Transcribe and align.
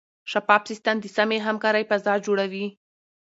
شفاف 0.31 0.61
سیستم 0.69 0.95
د 1.01 1.05
سمې 1.17 1.37
همکارۍ 1.47 1.83
فضا 1.91 2.13
جوړوي. 2.25 2.65